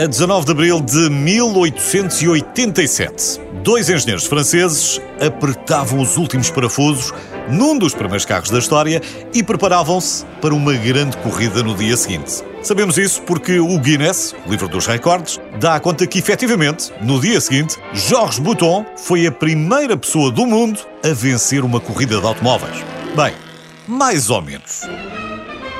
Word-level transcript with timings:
A 0.00 0.06
19 0.06 0.46
de 0.46 0.52
abril 0.52 0.80
de 0.80 1.10
1887, 1.10 3.38
dois 3.62 3.90
engenheiros 3.90 4.24
franceses 4.24 4.98
apertavam 5.20 6.00
os 6.00 6.16
últimos 6.16 6.50
parafusos 6.50 7.12
num 7.50 7.76
dos 7.76 7.92
primeiros 7.92 8.24
carros 8.24 8.48
da 8.48 8.58
história 8.58 9.02
e 9.34 9.42
preparavam-se 9.42 10.24
para 10.40 10.54
uma 10.54 10.72
grande 10.72 11.18
corrida 11.18 11.62
no 11.62 11.74
dia 11.74 11.98
seguinte. 11.98 12.42
Sabemos 12.62 12.96
isso 12.96 13.20
porque 13.24 13.60
o 13.60 13.78
Guinness, 13.78 14.34
o 14.46 14.50
livro 14.50 14.68
dos 14.68 14.86
recordes, 14.86 15.38
dá 15.60 15.78
conta 15.78 16.06
que, 16.06 16.18
efetivamente, 16.18 16.90
no 17.02 17.20
dia 17.20 17.38
seguinte, 17.38 17.76
Georges 17.92 18.38
Bouton 18.38 18.86
foi 18.96 19.26
a 19.26 19.32
primeira 19.32 19.98
pessoa 19.98 20.30
do 20.30 20.46
mundo 20.46 20.80
a 21.04 21.12
vencer 21.12 21.62
uma 21.62 21.78
corrida 21.78 22.18
de 22.18 22.26
automóveis. 22.26 22.82
Bem, 23.14 23.34
mais 23.86 24.30
ou 24.30 24.40
menos. 24.40 24.80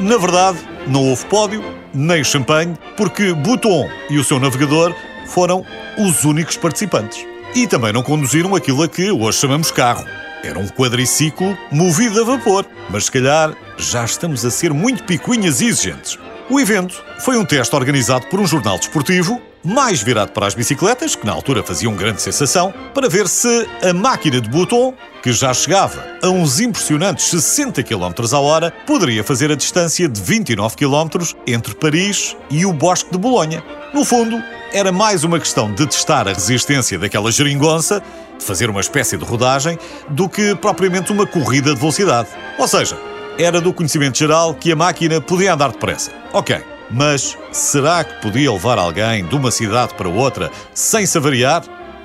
Na 0.00 0.18
verdade, 0.18 0.58
não 0.88 1.08
houve 1.08 1.24
pódio, 1.26 1.62
nem 1.92 2.24
champanhe, 2.24 2.76
porque 2.96 3.32
Bouton 3.32 3.88
e 4.10 4.18
o 4.18 4.24
seu 4.24 4.40
navegador 4.40 4.94
foram 5.26 5.64
os 5.96 6.24
únicos 6.24 6.56
participantes. 6.56 7.24
E 7.54 7.66
também 7.66 7.92
não 7.92 8.02
conduziram 8.02 8.54
aquilo 8.54 8.82
a 8.82 8.88
que 8.88 9.10
hoje 9.10 9.38
chamamos 9.38 9.70
carro. 9.70 10.04
Era 10.42 10.58
um 10.58 10.66
quadriciclo 10.68 11.56
movido 11.70 12.20
a 12.20 12.24
vapor, 12.24 12.66
mas 12.90 13.04
se 13.04 13.12
calhar 13.12 13.54
já 13.78 14.04
estamos 14.04 14.44
a 14.44 14.50
ser 14.50 14.72
muito 14.74 15.04
picuinhas 15.04 15.60
e 15.60 15.66
exigentes. 15.66 16.18
O 16.50 16.60
evento 16.60 17.02
foi 17.20 17.38
um 17.38 17.44
teste 17.44 17.74
organizado 17.74 18.26
por 18.26 18.38
um 18.38 18.46
jornal 18.46 18.78
desportivo, 18.78 19.40
mais 19.64 20.02
virado 20.02 20.32
para 20.32 20.46
as 20.46 20.54
bicicletas, 20.54 21.16
que 21.16 21.24
na 21.24 21.32
altura 21.32 21.62
faziam 21.62 21.96
grande 21.96 22.20
sensação, 22.20 22.72
para 22.92 23.08
ver 23.08 23.26
se 23.28 23.66
a 23.82 23.94
máquina 23.94 24.38
de 24.42 24.50
Bouton, 24.50 24.92
que 25.22 25.32
já 25.32 25.54
chegava 25.54 26.04
a 26.22 26.28
uns 26.28 26.60
impressionantes 26.60 27.28
60 27.28 27.82
km 27.82 28.12
a 28.30 28.38
hora, 28.38 28.70
poderia 28.86 29.24
fazer 29.24 29.50
a 29.50 29.54
distância 29.54 30.06
de 30.06 30.20
29 30.20 30.76
km 30.76 31.34
entre 31.46 31.74
Paris 31.74 32.36
e 32.50 32.66
o 32.66 32.74
Bosque 32.74 33.10
de 33.10 33.16
Bolonha. 33.16 33.64
No 33.94 34.04
fundo, 34.04 34.38
era 34.70 34.92
mais 34.92 35.24
uma 35.24 35.38
questão 35.38 35.72
de 35.72 35.86
testar 35.86 36.28
a 36.28 36.34
resistência 36.34 36.98
daquela 36.98 37.32
geringonça, 37.32 38.02
de 38.38 38.44
fazer 38.44 38.68
uma 38.68 38.82
espécie 38.82 39.16
de 39.16 39.24
rodagem, 39.24 39.78
do 40.10 40.28
que 40.28 40.54
propriamente 40.56 41.10
uma 41.10 41.26
corrida 41.26 41.72
de 41.72 41.80
velocidade. 41.80 42.28
Ou 42.58 42.68
seja, 42.68 42.98
era 43.38 43.60
do 43.60 43.72
conhecimento 43.72 44.18
geral 44.18 44.54
que 44.54 44.72
a 44.72 44.76
máquina 44.76 45.20
podia 45.20 45.54
andar 45.54 45.72
depressa. 45.72 46.12
Ok, 46.32 46.60
mas 46.90 47.36
será 47.50 48.04
que 48.04 48.20
podia 48.20 48.52
levar 48.52 48.78
alguém 48.78 49.24
de 49.24 49.34
uma 49.34 49.50
cidade 49.50 49.94
para 49.94 50.08
outra 50.08 50.50
sem 50.72 51.04
se 51.06 51.18
avariar? 51.18 51.62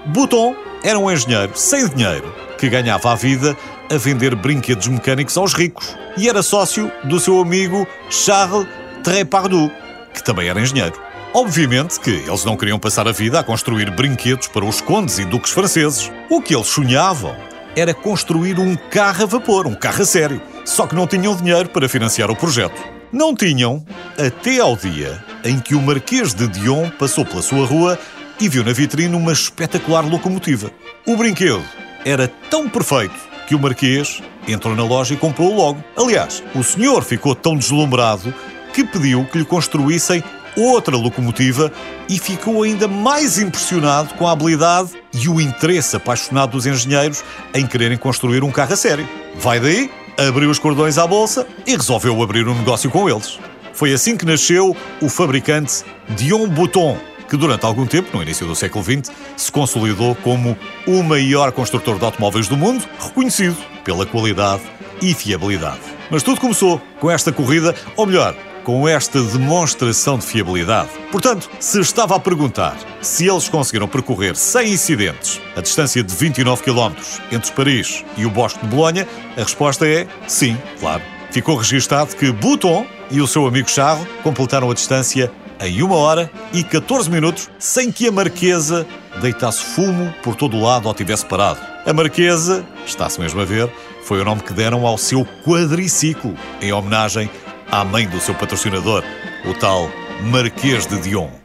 Bouton 0.08 0.56
era 0.84 0.98
um 0.98 1.12
engenheiro 1.12 1.52
sem 1.56 1.88
dinheiro 1.88 2.34
que 2.58 2.70
ganhava 2.70 3.12
a 3.12 3.16
vida 3.16 3.56
a 3.92 3.98
vender 3.98 4.36
brinquedos 4.36 4.88
mecânicos 4.88 5.38
aos 5.38 5.54
ricos 5.54 5.96
e 6.18 6.30
era 6.30 6.42
sócio 6.42 6.92
do 7.04 7.20
seu 7.20 7.40
amigo 7.42 7.88
Charles 8.10 8.68
Trépardou, 9.04 9.72
que 10.14 10.24
também 10.24 10.48
era 10.48 10.62
engenheiro. 10.62 11.00
Obviamente 11.34 12.00
que 12.00 12.10
eles 12.10 12.44
não 12.44 12.58
queriam 12.58 12.80
passar 12.80 13.08
a 13.08 13.12
vida 13.12 13.40
a 13.40 13.44
construir 13.44 13.92
brinquedos 13.92 14.48
para 14.48 14.66
os 14.66 14.82
condes 14.82 15.20
e 15.20 15.26
duques 15.26 15.52
franceses. 15.52 16.12
O 16.30 16.42
que 16.42 16.56
eles 16.56 16.68
sonhavam 16.68 17.36
era 17.76 17.94
construir 17.94 18.60
um 18.60 18.76
carro 18.76 19.24
a 19.24 19.26
vapor, 19.28 19.68
um 19.68 19.76
carro 19.76 20.02
a 20.02 20.06
sério. 20.06 20.42
Só 20.66 20.88
que 20.88 20.96
não 20.96 21.08
tinham 21.08 21.36
dinheiro 21.36 21.70
para 21.70 21.90
financiar 21.90 22.30
o 22.30 22.36
projeto. 22.36 22.82
Não 23.12 23.36
tinham 23.36 23.84
até 24.18 24.60
ao 24.60 24.76
dia 24.76 25.24
em 25.44 25.60
que 25.60 25.74
o 25.74 25.82
Marquês 25.82 26.34
de 26.34 26.48
Dion 26.48 26.90
passou 26.92 27.26
pela 27.26 27.42
sua 27.42 27.66
rua 27.66 27.98
e 28.40 28.48
viu 28.48 28.64
na 28.64 28.72
vitrine 28.72 29.16
uma 29.16 29.32
espetacular 29.32 30.06
locomotiva. 30.06 30.72
O 31.06 31.18
brinquedo 31.18 31.64
era 32.06 32.28
tão 32.50 32.70
perfeito 32.70 33.16
que 33.48 33.56
o 33.56 33.60
Marquês 33.60 34.22
entrou 34.48 34.76
na 34.76 34.84
loja 34.84 35.14
e 35.14 35.18
comprou-o 35.18 35.56
logo. 35.56 35.84
Aliás, 35.98 36.44
o 36.56 36.64
senhor 36.64 37.04
ficou 37.04 37.36
tão 37.36 37.58
deslumbrado 37.58 38.34
que 38.74 38.84
pediu 38.84 39.26
que 39.26 39.40
lhe 39.40 39.46
construíssem 39.46 40.24
outra 40.56 40.96
locomotiva 40.96 41.72
e 42.08 42.18
ficou 42.20 42.64
ainda 42.64 42.88
mais 42.88 43.38
impressionado 43.38 44.14
com 44.16 44.28
a 44.28 44.32
habilidade 44.32 44.92
e 45.14 45.28
o 45.28 45.40
interesse 45.40 45.96
apaixonado 45.96 46.52
dos 46.52 46.66
engenheiros 46.66 47.24
em 47.54 47.66
quererem 47.66 47.98
construir 47.98 48.44
um 48.44 48.52
carro 48.52 48.74
a 48.74 48.78
sério. 48.78 49.08
Vai 49.36 49.60
daí, 49.60 49.92
abriu 50.28 50.50
os 50.50 50.60
cordões 50.60 50.98
à 50.98 51.08
bolsa 51.08 51.48
e 51.66 51.76
resolveu 51.76 52.22
abrir 52.22 52.48
um 52.48 52.56
negócio 52.56 52.90
com 52.90 53.10
eles. 53.10 53.40
Foi 53.74 53.94
assim 53.94 54.18
que 54.18 54.26
nasceu 54.26 54.76
o 55.02 55.10
fabricante 55.10 55.84
Dion 56.10 56.48
Bouton, 56.50 56.98
que 57.30 57.38
durante 57.38 57.66
algum 57.66 57.86
tempo, 57.86 58.10
no 58.16 58.22
início 58.22 58.46
do 58.46 58.56
século 58.56 58.84
XX, 58.84 59.12
se 59.38 59.52
consolidou 59.52 60.16
como 60.16 60.58
o 60.86 61.04
maior 61.04 61.52
construtor 61.52 61.98
de 61.98 62.06
automóveis 62.06 62.48
do 62.48 62.58
mundo, 62.58 62.86
reconhecido 63.00 63.56
pela 63.86 64.06
qualidade 64.06 64.64
e 65.02 65.14
fiabilidade. 65.14 65.80
Mas 66.10 66.24
tudo 66.24 66.42
começou 66.42 66.82
com 67.00 67.10
esta 67.10 67.32
corrida, 67.32 67.74
ou 67.96 68.06
melhor, 68.06 68.36
com 68.64 68.88
esta 68.88 69.22
demonstração 69.22 70.18
de 70.18 70.26
fiabilidade. 70.26 70.90
Portanto, 71.12 71.50
se 71.60 71.80
estava 71.80 72.16
a 72.16 72.20
perguntar 72.20 72.78
se 73.02 73.28
eles 73.28 73.50
conseguiram 73.50 73.88
percorrer 73.88 74.36
sem 74.36 74.74
incidentes 74.74 75.42
a 75.56 75.62
distância 75.62 76.04
de 76.04 76.14
29 76.14 76.64
km 76.64 76.94
entre 77.32 77.52
Paris 77.52 78.04
e 78.18 78.26
o 78.26 78.30
Bosque 78.30 78.60
de 78.60 78.68
Bolonha, 78.68 79.08
a 79.36 79.42
resposta 79.42 79.88
é 79.88 80.08
sim, 80.28 80.58
claro. 80.80 81.02
Ficou 81.32 81.56
registado 81.56 82.16
que 82.16 82.32
Bouton 82.32 82.86
e 83.12 83.22
o 83.22 83.28
seu 83.28 83.46
amigo 83.46 83.70
Charles 83.70 84.08
completaram 84.24 84.70
a 84.70 84.74
distância 84.74 85.32
em 85.62 85.84
1 85.84 85.92
hora 85.92 86.32
e 86.54 86.64
14 86.64 87.10
minutos 87.10 87.50
sem 87.60 87.92
que 87.92 88.08
a 88.08 88.12
Marquesa 88.12 88.88
deitasse 89.22 89.64
fumo 89.64 90.14
por 90.24 90.36
todo 90.36 90.58
o 90.58 90.64
lado 90.64 90.88
ou 90.88 90.94
tivesse 90.94 91.26
parado. 91.26 91.60
A 91.86 91.94
Marquesa, 91.94 92.66
está-se 92.86 93.20
mesmo 93.20 93.42
a 93.42 93.46
ver, 93.46 93.70
foi 94.04 94.22
o 94.22 94.26
nome 94.26 94.42
que 94.42 94.54
deram 94.54 94.88
ao 94.88 94.98
seu 94.98 95.26
quadriciclo, 95.46 96.36
em 96.62 96.72
homenagem 96.72 97.30
à 97.72 97.84
mãe 97.84 98.08
do 98.08 98.20
seu 98.20 98.36
patrocinador, 98.36 99.04
o 99.46 99.54
tal 99.54 99.90
Marquês 100.22 100.86
de 100.86 101.00
Dion. 101.00 101.39